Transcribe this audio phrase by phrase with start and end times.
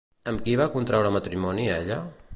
[0.31, 2.05] Amb qui va contraure matrimoni ella?